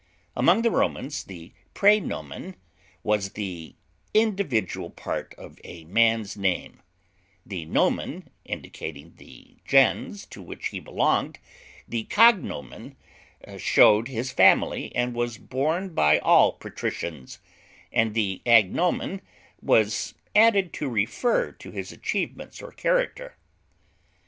[0.35, 2.55] Among the Romans the prenomen
[3.03, 3.75] was the
[4.15, 6.81] individual part of a man's name,
[7.45, 11.37] the "nomen" designated the gens to which he belonged,
[11.87, 12.95] the cognomen
[13.59, 17.37] showed his family and was borne by all patricians,
[17.93, 19.21] and the agnomen
[19.61, 23.37] was added to refer to his achievements or character.